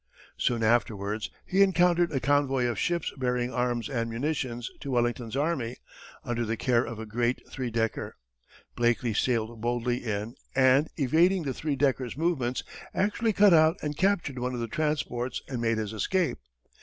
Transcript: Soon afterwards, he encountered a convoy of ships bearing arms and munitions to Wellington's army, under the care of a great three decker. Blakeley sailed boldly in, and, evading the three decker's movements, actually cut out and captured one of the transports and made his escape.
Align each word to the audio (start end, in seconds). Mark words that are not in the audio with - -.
Soon 0.35 0.63
afterwards, 0.63 1.29
he 1.45 1.61
encountered 1.61 2.11
a 2.11 2.19
convoy 2.19 2.65
of 2.65 2.79
ships 2.79 3.13
bearing 3.17 3.53
arms 3.53 3.87
and 3.87 4.09
munitions 4.09 4.71
to 4.79 4.89
Wellington's 4.89 5.35
army, 5.35 5.77
under 6.25 6.43
the 6.43 6.57
care 6.57 6.83
of 6.83 6.97
a 6.97 7.05
great 7.05 7.47
three 7.51 7.69
decker. 7.69 8.15
Blakeley 8.75 9.13
sailed 9.13 9.61
boldly 9.61 9.97
in, 9.97 10.33
and, 10.55 10.87
evading 10.97 11.43
the 11.43 11.53
three 11.53 11.75
decker's 11.75 12.17
movements, 12.17 12.63
actually 12.95 13.31
cut 13.31 13.53
out 13.53 13.77
and 13.83 13.95
captured 13.95 14.39
one 14.39 14.55
of 14.55 14.59
the 14.59 14.67
transports 14.67 15.43
and 15.47 15.61
made 15.61 15.77
his 15.77 15.93
escape. 15.93 16.39